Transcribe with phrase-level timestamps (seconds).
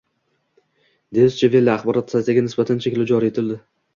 [1.17, 3.63] “Deutsche Welle” axborot saytiga nisbatan cheklov joriy etilding